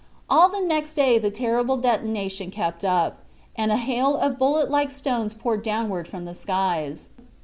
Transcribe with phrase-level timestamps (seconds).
[0.27, 3.19] All the next day the terrible detonation kept up,
[3.55, 7.09] and a hail of bullet like stones poured downward from the skies.